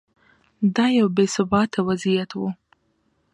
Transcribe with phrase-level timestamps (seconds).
[0.75, 2.41] دا یو بې ثباته وضعیت و.